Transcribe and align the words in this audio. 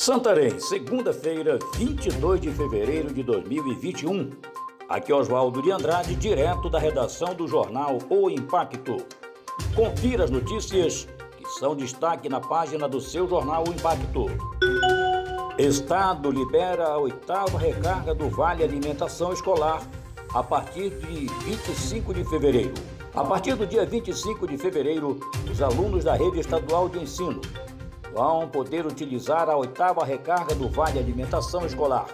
Santarém, 0.00 0.58
segunda-feira, 0.58 1.58
22 1.74 2.40
de 2.40 2.50
fevereiro 2.50 3.12
de 3.12 3.22
2021. 3.22 4.30
Aqui 4.88 5.12
é 5.12 5.14
Oswaldo 5.14 5.60
de 5.60 5.70
Andrade, 5.70 6.14
direto 6.14 6.70
da 6.70 6.78
redação 6.78 7.34
do 7.34 7.46
jornal 7.46 7.98
O 8.08 8.30
Impacto. 8.30 8.96
Confira 9.76 10.24
as 10.24 10.30
notícias 10.30 11.06
que 11.36 11.44
são 11.58 11.76
destaque 11.76 12.30
na 12.30 12.40
página 12.40 12.88
do 12.88 12.98
seu 12.98 13.28
jornal 13.28 13.62
O 13.68 13.74
Impacto. 13.74 14.24
Estado 15.58 16.30
libera 16.30 16.86
a 16.86 16.96
oitava 16.96 17.58
recarga 17.58 18.14
do 18.14 18.30
Vale 18.30 18.64
Alimentação 18.64 19.34
Escolar 19.34 19.86
a 20.32 20.42
partir 20.42 20.88
de 20.88 21.26
25 21.44 22.14
de 22.14 22.24
fevereiro. 22.24 22.72
A 23.14 23.22
partir 23.22 23.54
do 23.54 23.66
dia 23.66 23.84
25 23.84 24.46
de 24.46 24.56
fevereiro, 24.56 25.20
os 25.50 25.60
alunos 25.60 26.04
da 26.04 26.14
rede 26.14 26.40
estadual 26.40 26.88
de 26.88 27.00
ensino 27.00 27.38
vão 28.12 28.48
poder 28.48 28.86
utilizar 28.86 29.48
a 29.48 29.56
oitava 29.56 30.04
recarga 30.04 30.54
do 30.54 30.68
Vale 30.68 30.98
Alimentação 30.98 31.64
Escolar. 31.64 32.06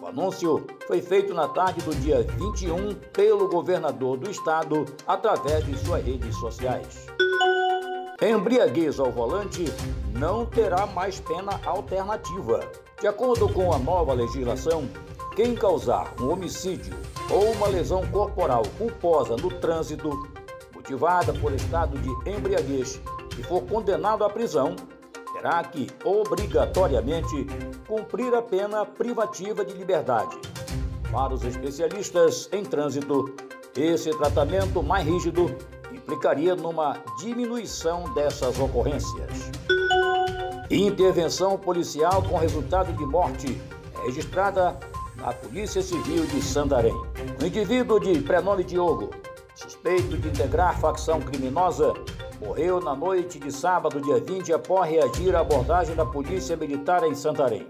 O 0.00 0.06
anúncio 0.06 0.66
foi 0.86 1.00
feito 1.00 1.32
na 1.32 1.46
tarde 1.46 1.80
do 1.82 1.94
dia 1.94 2.22
21 2.22 2.94
pelo 3.12 3.48
governador 3.48 4.18
do 4.18 4.28
estado 4.28 4.84
através 5.06 5.64
de 5.64 5.78
suas 5.78 6.04
redes 6.04 6.34
sociais. 6.36 7.06
Embriaguez 8.20 8.98
ao 8.98 9.12
volante 9.12 9.64
não 10.12 10.44
terá 10.44 10.86
mais 10.86 11.20
pena 11.20 11.60
alternativa. 11.64 12.60
De 13.00 13.06
acordo 13.06 13.48
com 13.48 13.72
a 13.72 13.78
nova 13.78 14.12
legislação, 14.12 14.88
quem 15.34 15.54
causar 15.54 16.12
um 16.20 16.30
homicídio 16.30 16.94
ou 17.30 17.52
uma 17.52 17.66
lesão 17.66 18.06
corporal 18.08 18.62
culposa 18.76 19.36
no 19.36 19.50
trânsito, 19.50 20.10
motivada 20.74 21.32
por 21.32 21.52
estado 21.52 21.98
de 21.98 22.30
embriaguez 22.30 23.00
e 23.38 23.42
for 23.42 23.62
condenado 23.62 24.24
à 24.24 24.30
prisão, 24.30 24.76
terá 25.42 25.64
que, 25.64 25.88
obrigatoriamente, 26.04 27.46
cumprir 27.88 28.32
a 28.32 28.40
pena 28.40 28.86
privativa 28.86 29.64
de 29.64 29.74
liberdade. 29.74 30.38
Para 31.10 31.34
os 31.34 31.42
especialistas 31.42 32.48
em 32.52 32.64
trânsito, 32.64 33.34
esse 33.76 34.10
tratamento 34.10 34.82
mais 34.82 35.04
rígido 35.04 35.54
implicaria 35.92 36.54
numa 36.54 36.96
diminuição 37.18 38.04
dessas 38.14 38.58
ocorrências. 38.58 39.50
Intervenção 40.70 41.58
policial 41.58 42.22
com 42.22 42.38
resultado 42.38 42.92
de 42.92 43.04
morte 43.04 43.60
registrada 44.04 44.78
na 45.16 45.32
Polícia 45.32 45.82
Civil 45.82 46.24
de 46.26 46.40
Santarém. 46.40 46.94
O 47.40 47.44
indivíduo 47.44 47.98
de 47.98 48.20
prenome 48.20 48.64
Diogo, 48.64 49.10
suspeito 49.54 50.16
de 50.16 50.28
integrar 50.28 50.78
facção 50.80 51.20
criminosa, 51.20 51.92
morreu 52.42 52.80
na 52.80 52.94
noite 52.94 53.38
de 53.38 53.52
sábado, 53.52 54.00
dia 54.00 54.18
20, 54.20 54.52
após 54.52 54.90
reagir 54.90 55.34
à 55.34 55.40
abordagem 55.40 55.94
da 55.94 56.04
Polícia 56.04 56.56
Militar 56.56 57.04
em 57.04 57.14
Santarém. 57.14 57.68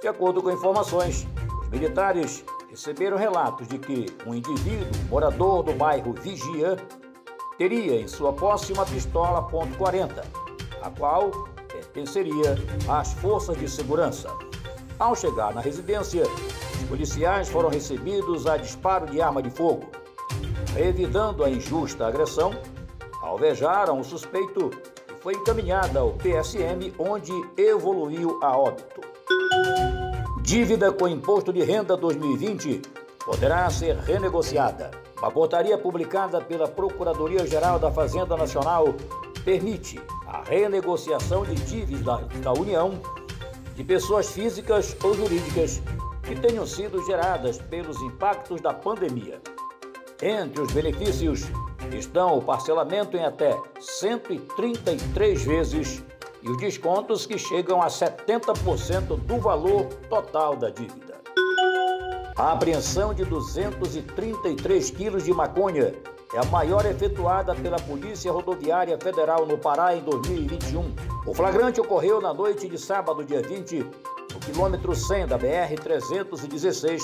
De 0.00 0.06
acordo 0.06 0.40
com 0.40 0.50
informações, 0.50 1.26
os 1.60 1.68
militares 1.68 2.44
receberam 2.70 3.16
relatos 3.16 3.66
de 3.66 3.78
que 3.78 4.06
um 4.24 4.34
indivíduo, 4.34 4.86
morador 5.10 5.64
do 5.64 5.72
bairro 5.72 6.12
Vigia, 6.12 6.76
teria 7.58 8.00
em 8.00 8.06
sua 8.06 8.32
posse 8.32 8.72
uma 8.72 8.86
pistola 8.86 9.42
.40, 9.50 10.24
a 10.80 10.90
qual 10.90 11.30
pertenceria 11.66 12.56
às 12.88 13.12
forças 13.14 13.58
de 13.58 13.68
segurança. 13.68 14.28
Ao 14.96 15.16
chegar 15.16 15.52
na 15.52 15.60
residência, 15.60 16.22
os 16.22 16.88
policiais 16.88 17.48
foram 17.48 17.68
recebidos 17.68 18.46
a 18.46 18.56
disparo 18.56 19.06
de 19.06 19.20
arma 19.20 19.42
de 19.42 19.50
fogo. 19.50 19.90
Revidando 20.74 21.42
a 21.42 21.50
injusta 21.50 22.06
agressão, 22.06 22.52
alvejaram 23.28 24.00
o 24.00 24.04
suspeito 24.04 24.70
e 25.08 25.20
foi 25.20 25.34
encaminhada 25.34 26.00
ao 26.00 26.12
PSM, 26.12 26.94
onde 26.98 27.32
evoluiu 27.56 28.38
a 28.42 28.56
óbito. 28.56 29.02
Dívida 30.42 30.90
com 30.90 31.06
imposto 31.06 31.52
de 31.52 31.62
renda 31.62 31.94
2020 31.94 32.80
poderá 33.24 33.68
ser 33.68 33.96
renegociada. 33.96 34.90
Uma 35.18 35.30
portaria 35.30 35.76
publicada 35.76 36.40
pela 36.40 36.66
Procuradoria-Geral 36.66 37.78
da 37.78 37.90
Fazenda 37.90 38.36
Nacional 38.36 38.94
permite 39.44 40.00
a 40.26 40.42
renegociação 40.42 41.44
de 41.44 41.54
dívidas 41.54 42.26
da 42.40 42.52
União 42.52 42.98
de 43.74 43.84
pessoas 43.84 44.30
físicas 44.30 44.96
ou 45.04 45.14
jurídicas 45.14 45.82
que 46.22 46.34
tenham 46.34 46.66
sido 46.66 47.04
geradas 47.04 47.58
pelos 47.58 48.00
impactos 48.00 48.60
da 48.60 48.72
pandemia. 48.72 49.40
Entre 50.22 50.62
os 50.62 50.72
benefícios 50.72 51.46
estão 51.96 52.36
o 52.36 52.42
parcelamento 52.42 53.16
em 53.16 53.24
até 53.24 53.56
133 53.80 55.42
vezes 55.42 56.02
e 56.42 56.48
os 56.50 56.56
descontos 56.58 57.26
que 57.26 57.38
chegam 57.38 57.82
a 57.82 57.88
70% 57.88 59.16
do 59.20 59.38
valor 59.38 59.86
total 60.08 60.56
da 60.56 60.70
dívida. 60.70 61.18
A 62.36 62.52
apreensão 62.52 63.12
de 63.12 63.24
233 63.24 64.90
quilos 64.90 65.24
de 65.24 65.32
maconha 65.32 65.92
é 66.32 66.38
a 66.38 66.44
maior 66.44 66.84
efetuada 66.86 67.54
pela 67.54 67.78
Polícia 67.78 68.30
Rodoviária 68.30 68.98
Federal 68.98 69.46
no 69.46 69.58
Pará 69.58 69.96
em 69.96 70.02
2021. 70.02 70.94
O 71.26 71.34
flagrante 71.34 71.80
ocorreu 71.80 72.20
na 72.20 72.32
noite 72.32 72.68
de 72.68 72.78
sábado, 72.78 73.24
dia 73.24 73.42
20, 73.42 73.78
no 74.32 74.40
quilômetro 74.40 74.94
100 74.94 75.26
da 75.26 75.38
BR-316, 75.38 77.00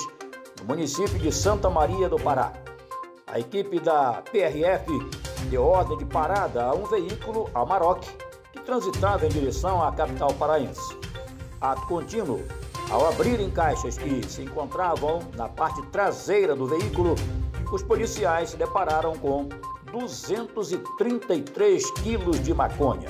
no 0.60 0.66
município 0.66 1.18
de 1.18 1.32
Santa 1.32 1.68
Maria 1.70 2.08
do 2.08 2.16
Pará. 2.16 2.52
A 3.34 3.40
equipe 3.40 3.80
da 3.80 4.22
PRF 4.30 4.86
deu 5.50 5.64
ordem 5.64 5.98
de 5.98 6.04
parada 6.04 6.66
a 6.66 6.72
um 6.72 6.84
veículo 6.84 7.50
Amarok 7.52 8.08
que 8.52 8.60
transitava 8.60 9.26
em 9.26 9.28
direção 9.28 9.82
à 9.82 9.90
capital 9.90 10.32
paraense. 10.34 10.96
Ato 11.60 11.84
contínuo, 11.88 12.44
ao 12.88 13.08
abrirem 13.08 13.50
caixas 13.50 13.98
que 13.98 14.24
se 14.30 14.42
encontravam 14.42 15.18
na 15.34 15.48
parte 15.48 15.82
traseira 15.86 16.54
do 16.54 16.64
veículo, 16.64 17.16
os 17.72 17.82
policiais 17.82 18.50
se 18.50 18.56
depararam 18.56 19.16
com 19.16 19.48
233 19.90 21.90
quilos 22.02 22.40
de 22.40 22.54
maconha. 22.54 23.08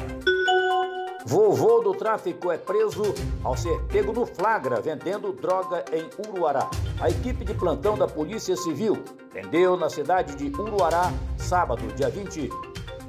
Vovô 1.27 1.81
do 1.81 1.95
tráfico 1.95 2.53
é 2.53 2.59
preso 2.59 3.03
ao 3.43 3.57
ser 3.57 3.81
pego 3.85 4.13
no 4.13 4.27
flagra 4.27 4.83
vendendo 4.83 5.33
droga 5.33 5.83
em 5.91 6.07
Uruará. 6.29 6.69
A 7.01 7.09
equipe 7.09 7.47
de 7.47 7.55
plantão 7.55 7.97
da 7.97 8.07
Polícia 8.07 8.55
Civil 8.55 9.03
prendeu 9.31 9.75
na 9.75 9.89
cidade 9.89 10.35
de 10.35 10.55
Uruará, 10.61 11.11
sábado, 11.39 11.81
dia 11.95 12.11
20, 12.11 12.51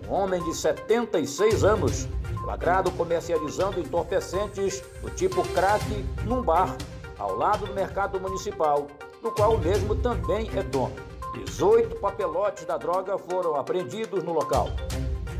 um 0.07 0.13
homem 0.13 0.41
de 0.45 0.55
76 0.55 1.65
anos, 1.65 2.07
flagrado 2.41 2.89
comercializando 2.91 3.81
entorpecentes 3.81 4.81
do 5.01 5.09
tipo 5.09 5.43
crack 5.49 5.83
num 6.23 6.41
bar 6.41 6.73
ao 7.19 7.35
lado 7.35 7.65
do 7.65 7.73
mercado 7.73 8.17
municipal, 8.17 8.87
do 9.21 9.29
qual 9.31 9.55
o 9.55 9.59
mesmo 9.59 9.93
também 9.93 10.49
é 10.55 10.63
dono. 10.63 10.95
18 11.33 11.97
papelotes 11.97 12.63
da 12.63 12.77
droga 12.77 13.17
foram 13.17 13.55
apreendidos 13.55 14.23
no 14.23 14.31
local. 14.31 14.69